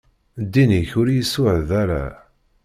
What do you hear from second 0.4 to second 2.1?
Ddin-ik ur iyi-suɛed ara.